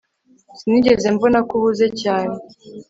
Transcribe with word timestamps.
Sinigeze 0.57 1.07
mbona 1.15 1.39
ko 1.47 1.53
uhuze 1.59 1.87
cyane 2.01 2.35